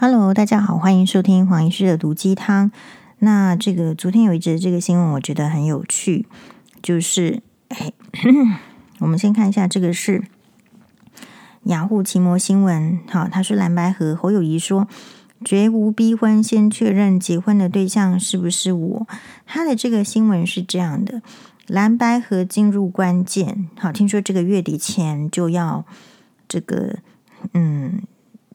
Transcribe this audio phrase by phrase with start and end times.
[0.00, 2.70] Hello，大家好，欢迎收听黄医师的毒鸡汤。
[3.18, 6.24] 那这个昨天有一则这个新闻，我觉得很有趣，
[6.80, 7.92] 就是哎，
[9.00, 10.22] 我们先看一下，这个是
[11.64, 13.00] 雅虎奇摩新闻。
[13.10, 14.86] 好，他说蓝白河侯友宜说
[15.44, 19.08] 绝无逼婚，先确认结婚的对象是不是我。
[19.46, 21.22] 他的这个新闻是这样的。
[21.66, 25.84] 蓝白河进入关键，好，听说这个月底前就要
[26.46, 26.98] 这个
[27.52, 28.00] 嗯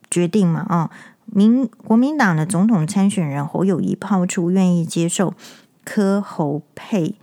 [0.10, 0.89] 决定嘛，哦，
[1.36, 5.34] 民国民党的总统参选人侯友谊抛出愿意接受
[5.84, 7.16] 柯侯配，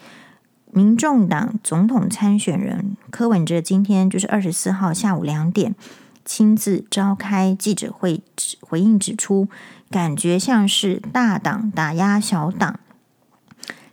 [0.73, 5.77] 民众党总统参选人柯文哲今天就是二十四号下午两点
[6.25, 8.23] 亲自召开记者会，
[8.61, 9.49] 回应指出，
[9.89, 12.81] 感觉像是大党打压小党。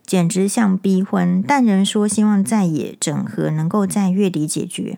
[0.05, 4.97] 简直像逼婚，但仍说希望在野整合能够在月底解决。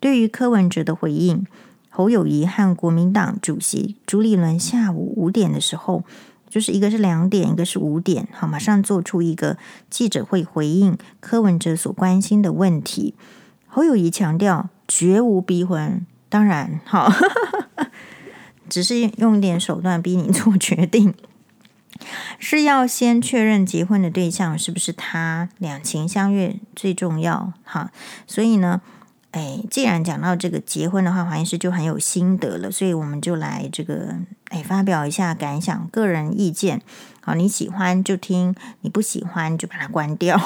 [0.00, 1.46] 对于柯文哲的回应，
[1.90, 6.04] 侯友宜和国民党主席朱立伦下午五点的时候，
[6.48, 9.58] 就是一个是两点，一个是五点，好，马上做出一个
[9.90, 13.14] 记者会回应柯文哲所关心的问题。
[13.66, 17.12] 侯友宜强调绝无逼婚，当然好，
[18.70, 21.12] 只是用一点手段逼你做决定。
[22.38, 27.92] 是要先确认结婚的对象是不是他，两情相悦最重要哈。
[28.26, 28.80] 所以呢，
[29.32, 34.16] 哎，既然讲到这个结婚的话，黄医师就很有心得了，所以我们就来这个
[34.48, 36.82] 哎发表一下感想、个人意见。
[37.20, 40.40] 好，你喜欢就听，你不喜欢就把它关掉。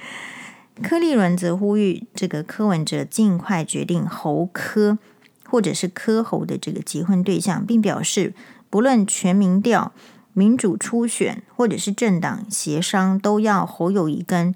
[0.82, 4.96] 柯立伦则呼吁这个柯文哲尽快决定侯柯
[5.44, 8.32] 或者是柯侯的这个结婚对象，并表示
[8.70, 9.92] 不论全民调。
[10.34, 14.54] 民主初选或者是政党协商，都要侯友谊跟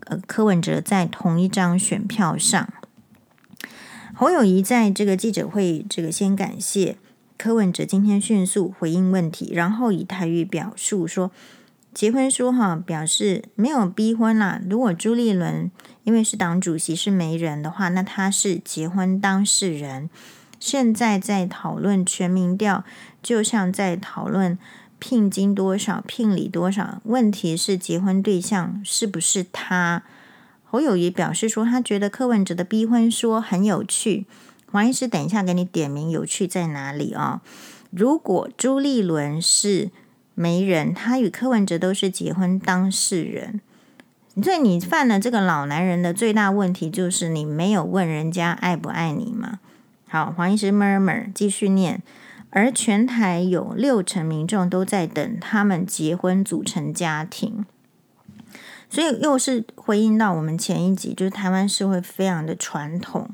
[0.00, 2.68] 呃柯文哲在同一张选票上。
[4.18, 6.96] 侯友宜在这个记者会，这个先感谢
[7.36, 11.30] 柯文哲今天迅速回应问题，然后以台语表述说，
[11.92, 14.58] 结婚书哈表示没有逼婚啦。
[14.70, 15.70] 如果朱立伦
[16.04, 20.08] 因为是党主席是媒人的话，那他是结婚当事人。
[20.58, 22.84] 现在在讨论全民调，
[23.22, 24.58] 就像在讨论。
[24.98, 26.02] 聘金多少？
[26.06, 27.02] 聘礼多少？
[27.04, 30.04] 问题是结婚对象是不是他？
[30.76, 34.26] 侯友也表示说，他觉得柯文哲的逼婚说很有趣。
[34.70, 37.40] 黄医师，等一下给你点名，有趣在哪里啊？
[37.90, 39.90] 如果朱立伦是
[40.34, 43.62] 媒人，他与柯文哲都是结婚当事人，
[44.42, 49.60] 所以你犯了这个老男人的最大问题，就是你没有问人家爱不爱你嘛。
[50.06, 52.02] 好，黄医师 murmur 继续念。
[52.50, 57.64] 而全台有六成民众都在等他们结婚组成家庭，
[58.88, 63.30] 所以又是回应到我们前一集，就是台湾社会非常的传统。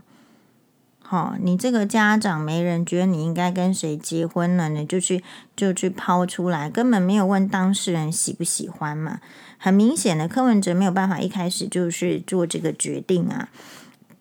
[1.00, 5.22] 好，你这个家长没人觉得你应该跟谁结婚了，你就去
[5.54, 9.20] 就去抛出来，根本没有问当事人喜不喜欢嘛。
[9.58, 13.50] 很明显的，柯文哲没有办法一开始就是做这个决定啊，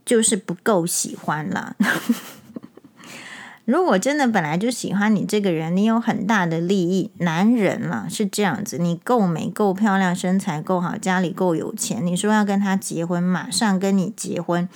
[0.06, 1.78] 就是不够喜欢了。
[3.66, 14.68] 如果真的本来就喜欢你这个人，你有很大的利益，男人嘛是这样子，你够美、够漂亮、身材够好、家里够有钱，你说要跟他结婚，马上跟你结婚。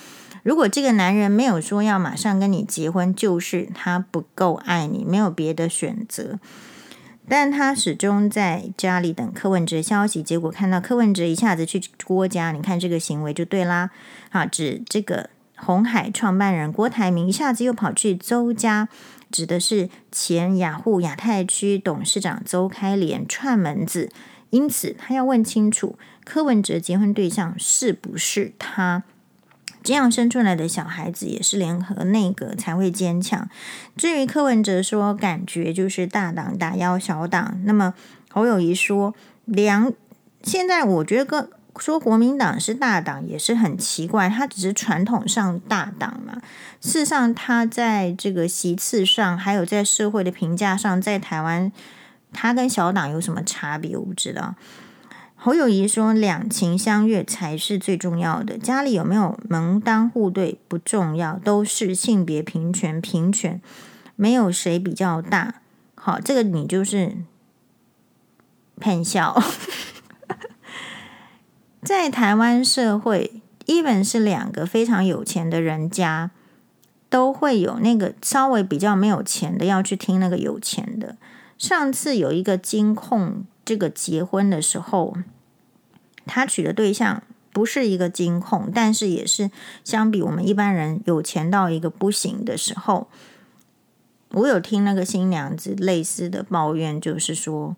[0.43, 6.39] 如果这个男人没有说要马上跟你结婚，就是他不够爱你，没有别的选择。
[7.27, 13.89] 但他始终在家里等柯文哲消息，结果看到柯文哲一下子去郭家，你看这个行为就对啦。
[14.29, 15.31] 好，指这个。
[15.55, 18.89] 鸿海创办人郭台铭一下子又跑去周家，
[19.31, 24.09] 指的是前雅虎亚太区董事长周开莲串门子，
[24.49, 29.03] 因此他要问清楚柯文哲结婚对象是不是他，
[29.81, 33.49] 这样生出来的小孩子也是联合内阁才会坚强。
[33.95, 37.93] 至于柯文哲说感觉就是大党打压小党，那么
[38.29, 39.15] 侯友宜说
[39.45, 39.93] 两，
[40.43, 41.49] 现在我觉得跟。
[41.77, 46.41] 说国民党是大党也是很奇怪，他只是传统上大党嘛。
[46.81, 51.71] 事实上，他在这个席次上，还有在社会的评价上，在台湾，
[52.31, 53.97] 他跟小党有什么差别？
[53.97, 54.55] 我不知道。
[55.35, 63.61] 侯友谊说，两情相悦才是最重要的，家里有没有门当户对不重要，都是性别平权，平权
[64.15, 65.55] 没有谁比较大。
[65.93, 67.17] 好，这个你就是
[68.79, 69.39] 骗笑。
[71.85, 76.31] 在台湾社会，even 是两个非常有钱的人家，
[77.11, 81.15] 都会有那个稍微比较没有钱的要去听那个有钱的。
[81.59, 85.15] 上次有一个金控，这个结婚的时候，
[86.25, 87.21] 他娶的对象
[87.53, 89.51] 不是一个金控，但是也是
[89.83, 93.07] 相比我们一般人有钱到一个不行的时候，
[94.31, 97.75] 我有听那个新娘子类似的抱怨，就是说，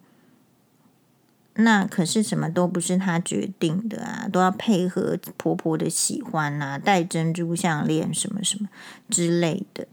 [1.57, 8.69] 那可是什么都不是她决定的啊，都要配合婆婆的喜欢啊，戴珍珠项链什么什么
[9.09, 9.87] 之类的。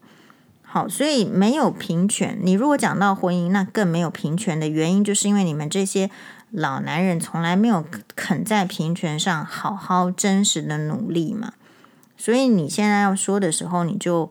[0.62, 2.38] 好，所以没有平权。
[2.42, 6.10] 你如果讲到婚姻，那更没有平权的原因，就是因为你们这些
[6.50, 7.84] 老男人从来没有
[8.16, 11.52] 肯在平权上好好真实的努力嘛。
[12.16, 14.30] 所以你现在要说的时候，你就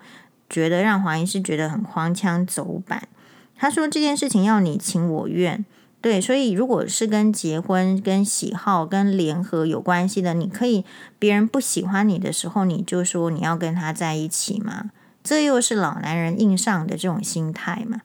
[0.49, 3.07] 觉得让黄医师觉得很荒腔走板。
[3.55, 5.63] 他说这件事情要你情我愿，
[6.03, 10.83] 对，所以如果是跟结婚、跟喜好、跟联合有关系的，你可以
[11.17, 14.91] 别人不喜欢你的时候，你就说你要跟他在一起嘛。
[15.23, 18.01] 这又是老男人硬上的这种心态嘛？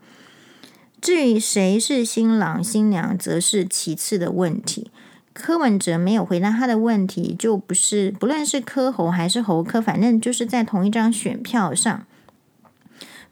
[1.01, 4.93] 至于谁是新郎新娘，则是其次的问题。
[5.33, 12.07] 柯文哲没有回答他的问题，就不是不论是柯侯还是侯柯，反正就是在同一张选票上，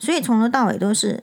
[0.00, 1.22] 所以从头到尾都是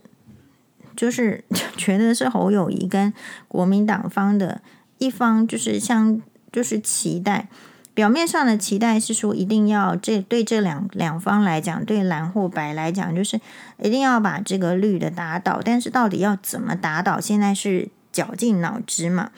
[0.96, 1.44] 就是
[1.78, 3.14] 觉得是侯友谊跟
[3.48, 4.62] 国民党方的
[4.98, 7.48] 一方，就是像就是期待。
[7.96, 13.40] 表面上的期待是说，一定要这对这两两方来讲，对蓝或白来讲，就是
[13.80, 15.62] 一定要把这个绿的打倒。
[15.64, 19.30] 但是到底要怎么打倒，现在是绞尽脑汁嘛。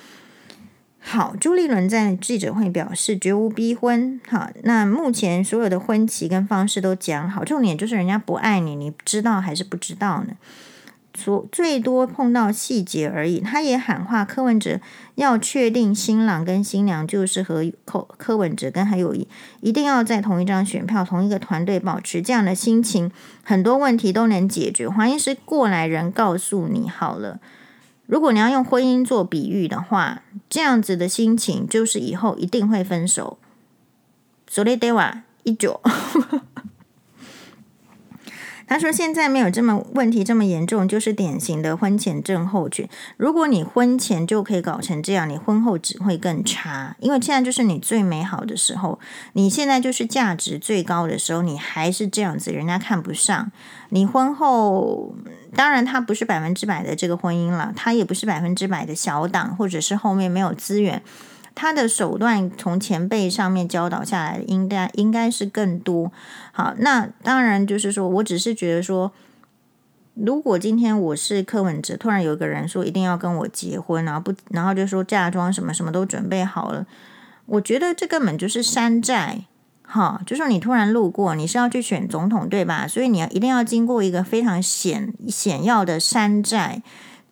[1.01, 4.21] 好，朱立伦在记者会表示绝无逼婚。
[4.29, 10.33] 好，那目前所有的婚期跟方式都讲好，重点就是人家不爱你，你知道还是不知道呢？
[11.17, 13.39] 所最多碰到细节而已。
[13.39, 14.79] 他也喊话柯文哲
[15.15, 19.27] 要确定新郎跟新娘就是和柯柯文哲跟还有一
[19.61, 23.09] 一定要在同一张选票、同一个团队，保持这样的心情，
[23.43, 24.87] 很多问题都能解决。
[24.89, 27.39] 黄医师过来人告诉你好了，
[28.05, 33.37] 如果你要用婚姻做比喻的话，这样子的心情就是以后一定会分手。
[34.47, 35.81] 所以得哇一九。
[38.67, 42.89] 他说：“现在没有这么问题这么严重，就是典型的婚前症候群。
[43.17, 46.95] 如果你婚前就可以搞成这样，你婚后只会更差。
[46.99, 48.99] 因为现在就是你最美好的时候，
[49.33, 53.51] 你现在就是价值最高的时候，你还是这样子，人家看不上
[53.89, 54.05] 你。
[54.05, 55.13] 婚后
[55.55, 61.01] 当然，他不是百分之百的这个婚姻了，他也不是百分之百的小党，或者是后面没有资源。”
[61.55, 66.11] 他的手段从前辈上面教导下来，应该应该是更多。
[66.51, 69.11] 好，那当然就是说，我只是觉得说，
[70.13, 76.85] 如果今天我是柯文哲，突然有个人说一定要跟我结婚，然后不，然后就说嫁妆什么什么都准备好了，
[77.45, 79.45] 我觉得这根本就是山寨。
[79.87, 82.87] 哈，就说你突然路过，你是要去选总统对吧？
[82.87, 86.81] 所以你要一定要经过一个非常险险要的山寨。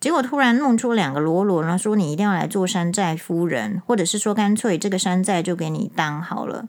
[0.04, 6.68] 结果突然弄出两个喽啰，然后说你一定要来做山寨夫人，或者是说干脆这个山寨就给你当好了，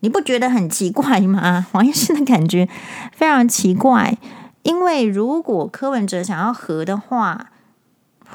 [0.00, 1.66] 你不觉得很奇怪吗？
[1.72, 2.68] 黄医师的感觉
[3.10, 4.18] 非常奇怪，
[4.64, 7.52] 因为如果柯文哲想要和的话，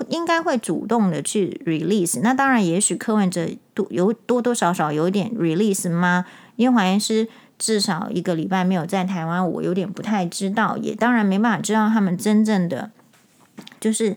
[0.10, 2.20] 应该会主动的去 release。
[2.24, 6.26] 那当然，也许柯文哲多有多多少少有一点 release 吗？
[6.56, 7.28] 因为黄医师
[7.60, 12.90] 至少一个礼拜没有在台湾，我有点不太知道，也当然没办法知道他们真正的。
[13.80, 14.16] 就是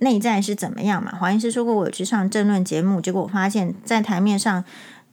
[0.00, 1.12] 内在是怎么样嘛？
[1.18, 4.64] 黄医师说过，我有去上政论节目，结果我发现，在台面上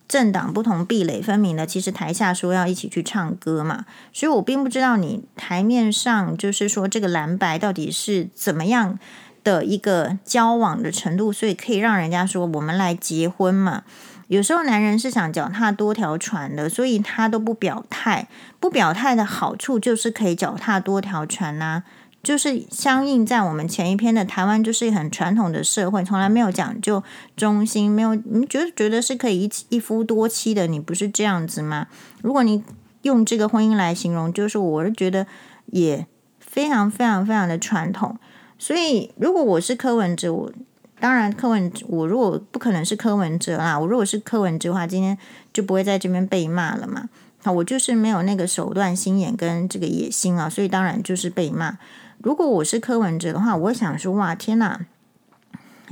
[0.08, 8.98] 政党不同壁垒分明的，其实台下说要一起去唱歌嘛，所以我并不知道你台面上就是说这个蓝白到底是怎么样
[9.44, 13.84] 的一个交往的程度，所以可以让人家说我们来结婚嘛。
[14.28, 18.28] 有时候男人是想脚踏多条船的，所以他都不表态。
[18.60, 21.82] 不表态的好处就是可以脚踏多条船呐、
[22.22, 27.02] 就是相应在我们前一篇的台湾，就是很传统的社会，从来没有讲究
[27.38, 31.88] 忠心，没有你觉得觉得是可以一一夫多妻的，你不是这样子吗？
[32.22, 32.62] 如果你
[33.04, 35.26] 用这个婚姻来形容，就是我是觉得
[35.68, 36.06] 也
[36.40, 38.18] 非常非常非常的传统。
[38.58, 40.52] 所以如果我是柯文哲，我
[41.00, 45.18] 当然柯文哲我如果不可能是柯文哲啦，我如果是柯文哲的话，今天
[45.54, 47.08] 就不会在这边被骂了嘛。
[47.42, 51.78] 好，我就是没有那个手段、心眼跟这个野心啊，所以当然就是被骂。
[52.22, 54.86] 如果我是柯文哲的话，我想说：哇，天哪！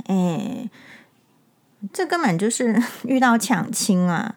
[0.06, 0.68] 哎，
[1.92, 4.36] 这根本就是 遇到抢亲啊！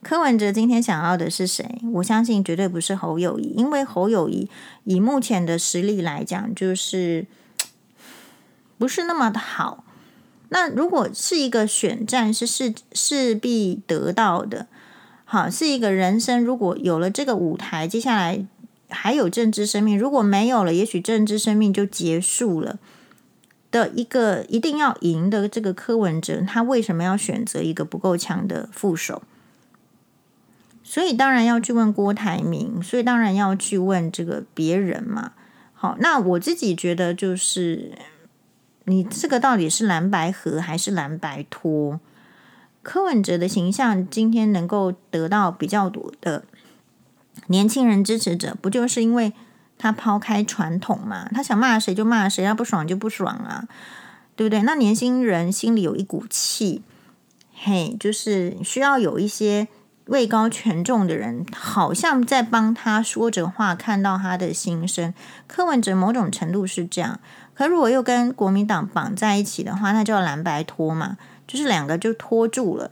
[0.00, 1.80] 柯文哲今天想要的是谁？
[1.94, 4.48] 我相信绝对不是侯友谊，因为侯友谊
[4.84, 7.26] 以目前的实力来讲，就是
[8.78, 9.84] 不是那么的好。
[10.50, 14.68] 那如果是一个选战，是势势必得到的，
[15.24, 16.44] 好，是一个人生。
[16.44, 18.46] 如果有了这个舞台，接下来。
[18.88, 22.78] 还有政治生命，如果没有了，也许政治生命就结束了。
[23.70, 29.22] 的一个一定要赢的这个柯文哲，他为什么要选择一个不够强的副手？
[30.82, 35.32] 所以当然要去问郭台铭，所以当然要去问这个别人嘛。
[35.74, 37.92] 好，那我自己觉得就是，
[38.84, 42.00] 你这个到底是蓝白合还是蓝白拖？
[42.82, 46.44] 柯文哲的形象今天能够得到比较多的
[47.46, 49.32] 年轻人支持者，不就是因为
[49.78, 51.28] 他抛开传统嘛？
[51.32, 53.64] 他想骂谁就骂谁，他不爽就不爽啊，
[54.36, 54.62] 对不对？
[54.62, 56.82] 那年轻人心里有一股气，
[57.54, 59.68] 嘿，就是需要有一些。
[60.08, 65.12] 位高权重的人好像在帮他说着话，看到他的心声。
[65.46, 67.20] 柯文哲某种程度是这样，
[67.52, 72.90] 可如果又跟国民党绑在一起的话，那叫蓝白拖嘛，就是两个就拖住了。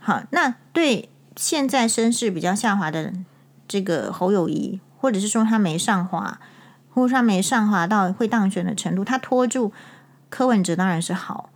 [0.00, 3.26] 好，那对现在声势比较下滑的人
[3.74, 6.38] 这个侯友宜，或者是说他没上滑，
[6.92, 9.72] 或者说他没上滑到会当选的程度，他拖住
[10.30, 11.50] 柯文哲当然是好。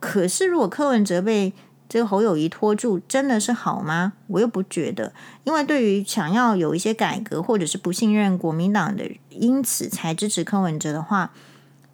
[0.00, 1.52] 可是如果柯文哲被
[1.88, 4.14] 这个侯友谊拖住真的是好吗？
[4.26, 5.12] 我又不觉得，
[5.44, 11.30] 因为对于想要有一些改革，或者是不信任国民党的，因此才支持柯文哲的话，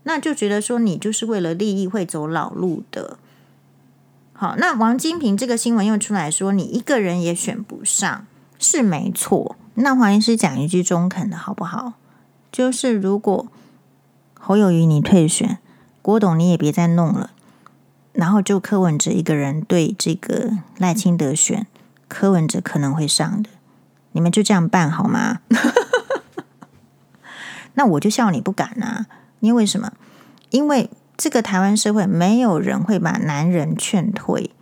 [0.04, 3.18] 那就觉得说你就是为了利益会走老路的。
[4.32, 8.26] 好，那王金平这个新闻又出来说，你一个人也选不上，
[8.58, 9.56] 是没错。
[9.74, 11.94] 那黄医师讲一句中肯的好不好？
[12.52, 13.48] 就是如果
[14.38, 15.58] 侯友宜你退选，
[16.00, 17.30] 郭董你也别再弄了。
[18.12, 21.66] 然后就柯文哲一个人对这个赖清德选，
[22.06, 23.50] 柯文哲可能会上的，
[24.12, 25.40] 你们就这样办好吗？
[27.74, 29.06] 那我就笑你不敢啊！
[29.40, 29.90] 因为什么？
[30.50, 34.52] 因为这个台湾社会没有人会把男人劝退。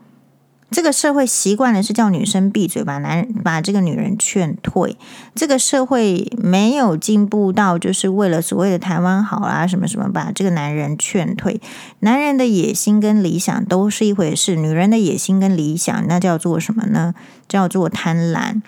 [0.72, 4.96] 这个社会习惯的是叫女生闭嘴，把男把这个女人劝退。
[5.34, 11.60] 这个社会没有进步到就是为了所谓的台湾好啊，什么什么，把这个男人劝退。
[12.00, 17.14] 男人的野心跟理想都是一回事，女人的野心跟理想那叫做什么呢？
[17.46, 18.62] 叫做贪婪。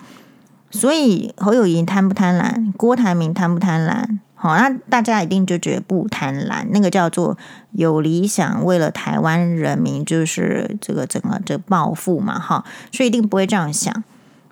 [0.69, 2.71] 所以侯友宜贪不贪婪？
[2.73, 4.19] 郭台铭贪不贪婪？
[4.45, 7.35] 好，那大家一定就觉得不贪婪，那个叫做
[7.71, 14.03] 有理想，为了台湾人民，就是这个整个这暴富嘛，哈，所以一定不会这样想，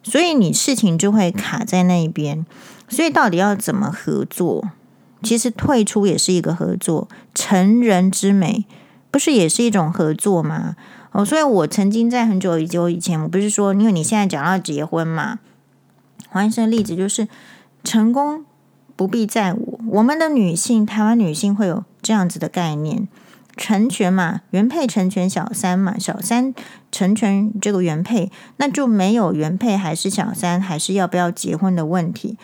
[0.02, 2.44] 所以你事情就会卡在那边，
[2.90, 4.68] 所以到底要怎么合作？
[5.22, 8.66] 其实退出也是一个合作，成人之美
[9.12, 10.76] 不是也是一种合作吗？
[11.12, 15.38] 哦，所以我曾经在很久很久以前，我不是说，因为你现在讲到结婚嘛，
[16.30, 17.28] 黄医生的例子就是
[17.84, 18.44] 成功。
[19.04, 23.10] 不必在我，我们的女性，台湾女性会有这样子的概念，
[23.58, 26.56] 成全嘛，原配成全小三嘛，小三
[26.90, 32.38] 成全这个原配，那就没有原配还是小三，还是要不要结婚的问题，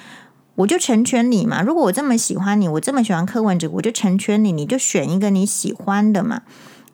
[0.55, 1.61] 我就成全你嘛。
[1.61, 6.41] 如果我这么喜欢你，我这么喜欢柯文哲，我就成全你，你就选一个你喜欢的嘛。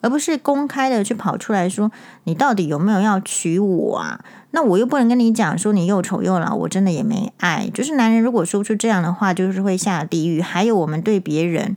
[0.06, 1.92] 而不是公开的去跑出来说，
[2.26, 4.24] 你到底有没有要娶我啊？
[4.52, 7.68] 那我又不能跟你讲说你又丑又老，我真的也没爱。
[7.74, 10.40] 就是男人如果说出这样的话，就是会下地狱。
[10.40, 11.76] 还有我们对别人，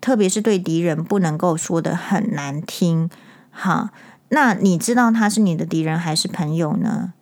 [0.00, 3.10] 特别是对敌人，不能够说得很难听。
[3.50, 3.88] 好，
[4.28, 7.12] 那你知道他是你的敌人还是朋友呢？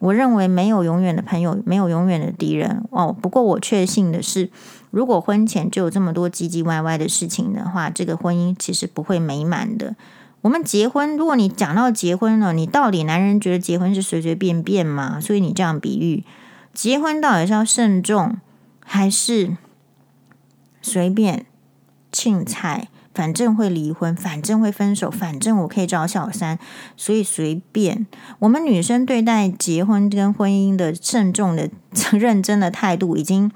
[0.00, 3.16] 我认为没有永远的朋友，没有永远的敌人哦。
[3.18, 4.50] 不过我确信的是。
[4.96, 9.94] 如果婚前就有这么多唧唧歪歪的事情的话，这个婚姻其实不会美满的。
[10.40, 15.20] 我们结婚，如果你讲到结婚了，你到底男人觉得结婚是随随便便吗？
[15.20, 16.24] 所以你这样比喻，
[16.72, 18.38] 结婚到底是要慎重，
[18.80, 19.58] 还是
[20.80, 21.44] 随便
[22.10, 22.88] 庆菜？
[23.12, 26.58] 反正会离婚，反正会分手，反正我可以找小三，
[26.96, 28.06] 所以随便。
[28.38, 31.68] 我们女生对待结婚跟婚姻的慎重的、
[32.12, 33.52] 认真的态度已经。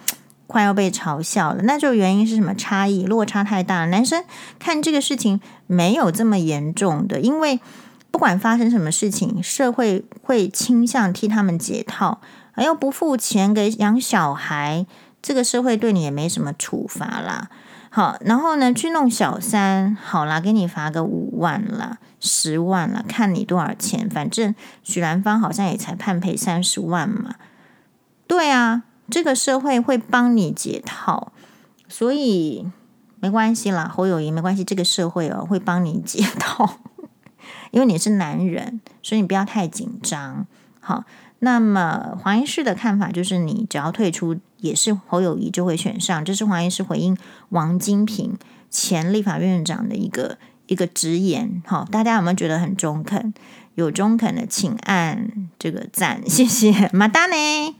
[0.50, 2.52] 快要被嘲笑了，那就原因是什么？
[2.56, 3.84] 差异落差太大。
[3.84, 4.24] 男生
[4.58, 7.60] 看这个事情没有这么严重的，因为
[8.10, 12.20] 不管发生什么事情，社会会倾向替他们解套。
[12.54, 14.84] 而又不付钱给养小孩，
[15.22, 17.48] 这个社会对你也没什么处罚啦。
[17.90, 24.10] 好，然后呢，去弄小三，好啦，给你罚个五万啦，十万啦，看你多少钱。
[24.10, 24.52] 反正
[24.82, 27.36] 许兰芳好像也才判赔三十万嘛。
[28.26, 28.82] 对啊。
[29.10, 31.32] 这个社会会帮你解套，
[31.88, 32.66] 所以
[33.18, 34.62] 没关系啦，侯友宜没关系。
[34.62, 36.78] 这个社会哦会帮你解套，
[37.72, 40.46] 因为你是男人，所以你不要太紧张。
[40.78, 41.04] 好，
[41.40, 46.24] 那么黄医师的看法就是，你只要退出，也是侯友宜就会选上。
[46.24, 47.16] 这是黄医师回应
[47.50, 48.38] 王金平
[48.70, 51.62] 前立法院院长的一个一个直言。
[51.66, 53.34] 好，大家有没有觉得很中肯？
[53.74, 56.90] 有中肯的，请按这个赞，谢谢。
[56.92, 57.76] 马达呢？